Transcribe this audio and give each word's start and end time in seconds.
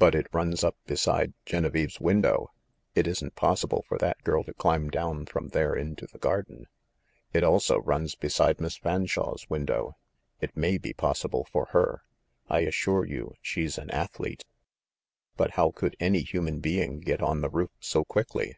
"But 0.00 0.16
it 0.16 0.26
runs 0.32 0.64
up 0.64 0.74
beside 0.84 1.32
Genevieve's 1.46 2.00
window! 2.00 2.50
It 2.96 3.06
isn't 3.06 3.36
possible 3.36 3.84
for 3.86 3.98
that 3.98 4.20
girl 4.24 4.42
to 4.42 4.52
climb 4.52 4.90
down 4.90 5.26
from 5.26 5.50
there 5.50 5.76
into 5.76 6.08
the 6.08 6.18
garden." 6.18 6.66
"It 7.32 7.44
also 7.44 7.78
runs 7.78 8.16
beside 8.16 8.60
Miss 8.60 8.76
Fanshawe's 8.76 9.48
window. 9.48 9.96
It 10.40 10.56
may 10.56 10.76
be 10.76 10.92
possible 10.92 11.46
for 11.52 11.66
her. 11.66 12.02
I 12.50 12.62
assure 12.62 13.04
you, 13.06 13.36
she's 13.42 13.78
an 13.78 13.90
ath 13.90 14.18
lete." 14.18 14.44
"But 15.36 15.52
how 15.52 15.70
could 15.70 15.94
any 16.00 16.22
human 16.22 16.58
being 16.58 16.98
get 16.98 17.22
on 17.22 17.40
the 17.40 17.48
roof 17.48 17.70
so 17.78 18.04
quickly?" 18.04 18.56